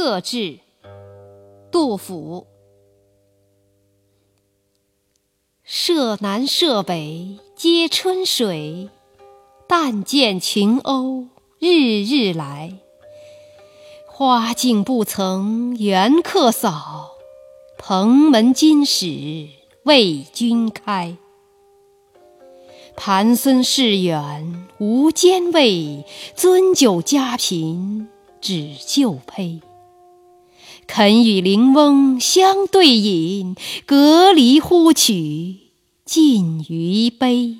[0.00, 0.60] 客至，
[1.72, 2.46] 杜甫。
[5.64, 8.90] 舍南舍北皆春水，
[9.66, 11.26] 但见群鸥
[11.58, 12.78] 日日来。
[14.06, 17.16] 花径不曾缘客扫，
[17.76, 19.48] 蓬门今始
[19.82, 21.16] 为君开。
[22.94, 26.04] 盘孙市远无兼味，
[26.36, 28.08] 樽酒家贫
[28.40, 29.60] 只旧醅。
[30.86, 33.54] 肯与邻翁相对饮，
[33.86, 35.56] 隔离呼取
[36.04, 37.56] 尽余杯。